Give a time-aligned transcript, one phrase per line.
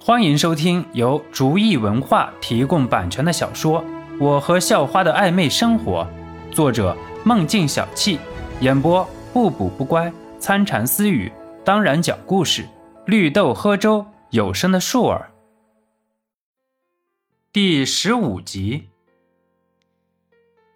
[0.00, 3.82] 欢迎收听由竹意文化提供版权的小说
[4.18, 6.08] 《我和校花的暧昧生活》，
[6.54, 8.18] 作者梦境小憩，
[8.60, 11.30] 演播不补不乖、参禅私语，
[11.64, 12.66] 当然讲故事，
[13.06, 15.30] 绿豆喝粥，有声的树儿。
[17.52, 18.88] 第十五集，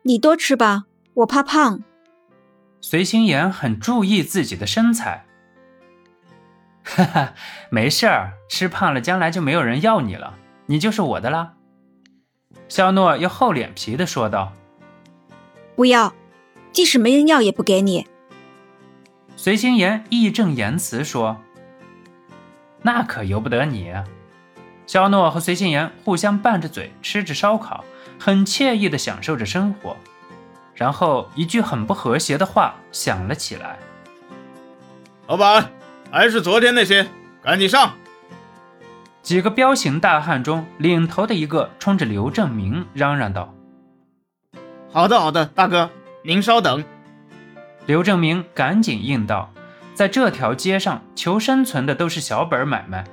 [0.02, 0.84] 你多吃吧，
[1.14, 1.82] 我怕胖。
[2.80, 5.24] 随心妍很注意自己的身材。
[6.94, 7.34] 哈哈，
[7.70, 10.34] 没事儿，吃胖了将来就没有人要你了，
[10.66, 11.54] 你就是我的啦。
[12.68, 14.52] 肖诺又厚脸皮的说道
[15.74, 16.12] ：“不要，
[16.70, 18.06] 即使没人要也不给你。”
[19.36, 21.38] 随心言义正言辞说
[22.82, 23.94] ：“那可由不得你。”
[24.86, 27.84] 肖诺和随心言互相拌着嘴吃着烧烤，
[28.18, 29.96] 很惬意的享受着生活。
[30.74, 33.78] 然后一句很不和谐的话响了起来
[35.26, 35.70] ：“老板。”
[36.14, 37.06] 还是昨天那些，
[37.42, 37.94] 赶紧上！
[39.22, 43.54] 几个彪形大汉中，领头的一个冲着刘正明嚷嚷道
[44.92, 45.88] ：“好的，好的，大哥，
[46.22, 46.84] 您稍等。”
[47.86, 49.50] 刘正明赶紧应道
[49.96, 53.06] ：“在这条街上求生存的都是小本买卖，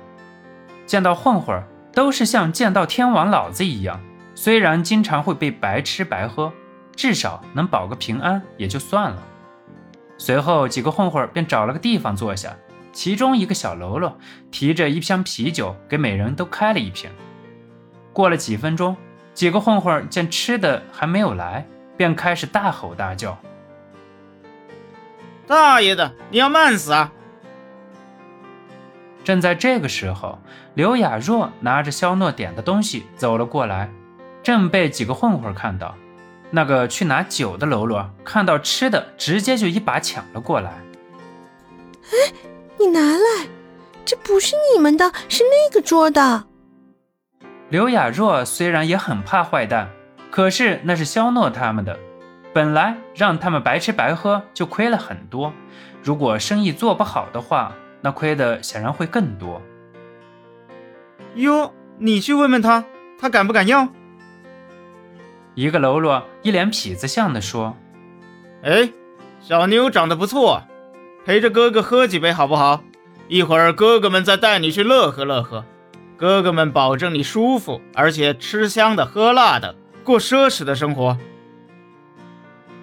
[0.84, 1.58] 见到混混
[1.94, 3.98] 都是像见到天王老子一样。
[4.34, 6.52] 虽然经常会被白吃白喝，
[6.94, 9.22] 至少能保个平安也就算了。”
[10.18, 12.54] 随后，几个混混便找了个地方坐下。
[12.92, 14.18] 其中一个小喽啰
[14.50, 17.10] 提着一箱啤酒，给每人都开了一瓶。
[18.12, 18.96] 过了几分钟，
[19.32, 21.64] 几个混混见吃的还没有来，
[21.96, 23.38] 便开始大吼大叫
[25.46, 27.12] ：“大爷的，你要慢死啊！”
[29.22, 30.40] 正在这个时候，
[30.74, 33.88] 刘雅若拿着肖诺点的东西走了过来，
[34.42, 35.94] 正被几个混混看到。
[36.50, 40.72] 那个去拿酒的喽啰看到吃的，直接就一把抢了过来。
[42.10, 42.49] 哎。
[42.80, 43.46] 你拿来，
[44.06, 46.46] 这不是你们的，是那个桌的。
[47.68, 49.90] 刘雅若虽然也很怕坏蛋，
[50.30, 51.98] 可是那是肖诺他们的，
[52.54, 55.52] 本来让他们白吃白喝就亏了很多，
[56.02, 59.60] 如果生意做不好的话，那亏的显然会更多。
[61.34, 62.86] 哟，你去问问他，
[63.20, 63.88] 他敢不敢要？
[65.54, 67.76] 一个喽啰一脸痞子相的说
[68.64, 68.90] ：“哎，
[69.42, 70.62] 小妞长得不错。”
[71.24, 72.82] 陪着哥哥喝几杯好不好？
[73.28, 75.64] 一会儿哥哥们再带你去乐呵乐呵，
[76.16, 81.16] 哥哥们保证你舒服，而且吃香的喝辣的，过奢侈的生活。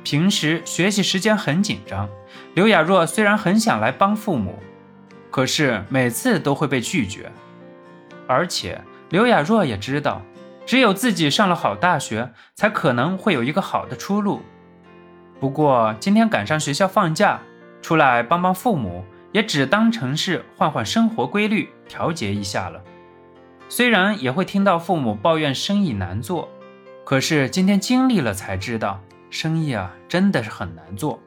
[0.03, 2.07] 平时学习时间很紧张，
[2.53, 4.57] 刘雅若虽然很想来帮父母，
[5.29, 7.29] 可是每次都会被拒绝。
[8.27, 10.21] 而且刘雅若也知道，
[10.65, 14.43] 只有自己上了好大学，才可能会有一个好的出路。
[15.39, 17.41] 不过今天赶上学校放假。
[17.81, 22.81] 出来帮帮父母，也只当成是换换生活规律，调节一下了。
[23.69, 26.49] 虽然也会听到父母抱怨生意难做，
[27.03, 31.19] 可是今天经历了才知道，生意啊真的是很难做。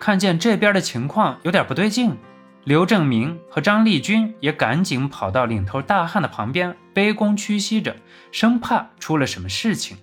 [0.00, 2.16] 看见这边的情况有点不对劲，
[2.64, 7.96] 刘正明和张丽君也赶紧跑到领头大汉的旁边，卑躬屈膝着，
[8.32, 9.96] 生怕出了什么事情。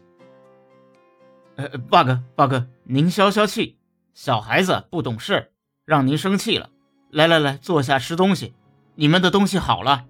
[1.57, 3.77] 呃，八哥，八哥，您消消气，
[4.13, 5.50] 小孩子不懂事。
[5.91, 6.69] 让您生气了，
[7.09, 8.53] 来来来，坐下吃东西。
[8.95, 10.05] 你们的东西好了。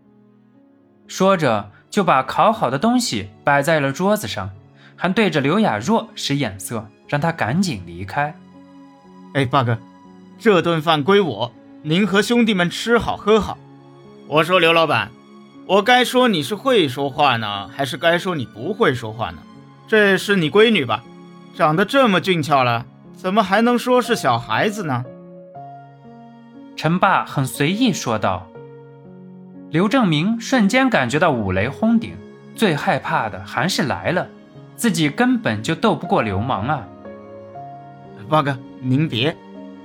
[1.08, 4.52] 说着就把烤好的东西摆在了桌子上，
[4.96, 8.38] 还对着刘雅若使眼色，让她赶紧离开。
[9.34, 9.76] 哎，八哥，
[10.38, 13.58] 这顿饭归我，您和兄弟们吃好喝好。
[14.28, 15.10] 我说刘老板，
[15.66, 19.40] 我该说你是会说话呢，还是该说你不会说话呢？
[19.88, 21.04] 这是你闺女吧？
[21.56, 25.04] 长得这么俊俏了，怎么还能说是小孩子呢？
[26.82, 28.48] 陈霸很随意说道
[29.70, 32.18] ：“刘正明瞬间感觉到五雷轰顶，
[32.56, 34.28] 最害怕的还是来了，
[34.76, 36.88] 自己根本就斗不过流氓啊！”
[38.28, 39.38] 八哥，您别，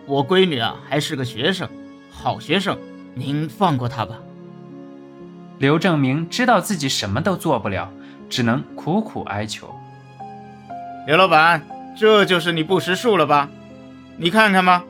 [0.07, 1.69] 我闺女啊还是个学生，
[2.11, 2.79] 好学生，
[3.13, 4.15] 您放过她吧。
[5.59, 7.93] 刘正明知道自己什么都做不了，
[8.31, 9.69] 只能苦苦哀求
[11.07, 11.61] ：“刘老板，
[11.95, 13.51] 这就是你不识数了吧？
[14.17, 14.83] 你看看吧。”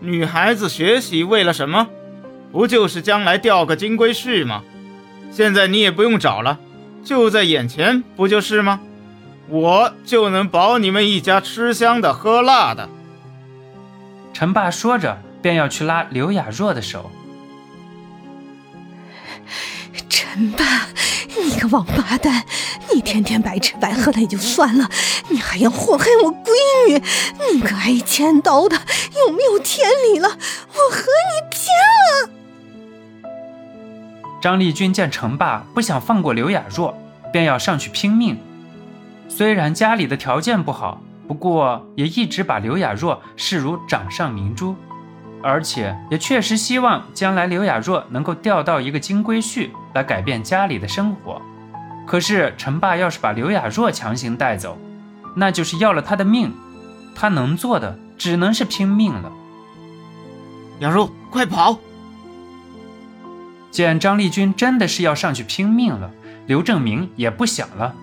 [0.00, 1.88] 女孩子学习为了什么？
[2.52, 4.62] 不就是将来钓个金龟婿吗？
[5.30, 6.58] 现在你也不用找了，
[7.04, 8.80] 就在眼前，不就是吗？
[9.48, 12.88] 我就能保你们一家吃香的喝辣的。
[14.32, 17.10] 陈爸说着，便要去拉刘雅若的手。
[20.08, 20.89] 陈爸，你
[21.60, 22.44] 个王八蛋！
[22.92, 24.88] 你天天白吃白喝的也就算了，
[25.28, 26.50] 你还要祸害我闺
[26.88, 27.02] 女！
[27.52, 28.76] 你个挨千刀的，
[29.26, 30.28] 有没有天理了？
[30.28, 31.60] 我和你拼
[32.24, 32.30] 了！
[34.40, 36.96] 张丽君见陈霸不想放过刘雅若，
[37.30, 38.38] 便要上去拼命。
[39.28, 44.74] 虽然家里的条件不好，不过也一直把刘雅若视如掌上明珠，
[45.42, 51.40] 而且也确实希望将来刘雅若能够钓到一个金龟婿来改变家里的生活。
[52.06, 54.76] 可是陈爸要是把刘雅若强行带走，
[55.36, 56.52] 那就是要了他的命。
[57.14, 59.30] 他能做的只能是拼命了。
[60.80, 61.78] 雅若，快跑！
[63.70, 66.10] 见张丽君真的是要上去拼命了，
[66.46, 67.94] 刘正明也不想了。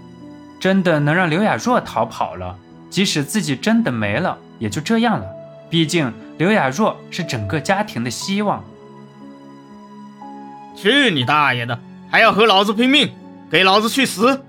[0.60, 2.58] 真的能让刘雅若逃跑了，
[2.90, 5.26] 即使自己真的没了，也就这样了。
[5.70, 8.64] 毕竟刘雅若是整个家庭的希望。
[10.76, 11.80] 去你大爷的！
[12.10, 13.12] 还要和老子拼命？
[13.50, 14.44] 给老子去死！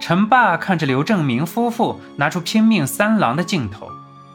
[0.00, 3.88] 陈霸看着刘正明夫妇拿出拼命三郎的镜头，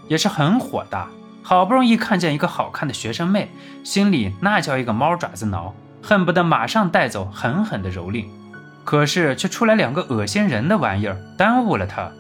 [0.08, 1.08] 也是很火大。
[1.44, 3.50] 好不容易看见一个好看的学生妹，
[3.84, 8.26] 心里那叫一个猫爪子挠，恨不得马上带走，狠狠的蹂躏。
[8.84, 12.12] 可是却出来两个恶心人的玩意儿，耽误了他。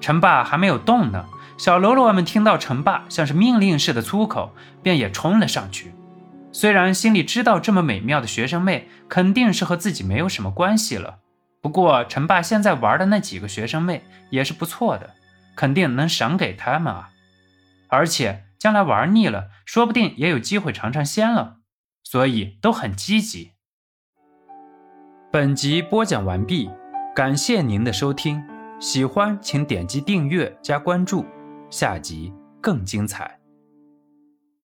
[0.00, 1.24] 陈霸还没有动呢，
[1.58, 5.92] 小喽啰们听到陈霸像是命令似的粗口，便也冲了上去。
[6.52, 11.18] 虽然心里知道这么美妙的学生妹肯定是和自己没有什么关系了，
[11.60, 15.10] 不过陈霸现在玩的那几个学生妹也是不错的，
[15.56, 17.10] 肯定能赏给他们啊。
[17.88, 21.56] 而且将来玩腻了，说不定也有机会尝尝鲜了，
[22.04, 23.52] 所以都很积极。
[25.32, 26.70] 本集播讲完毕，
[27.16, 28.42] 感谢您的收听，
[28.78, 31.26] 喜欢请点击订阅加关注，
[31.70, 33.37] 下集更精彩。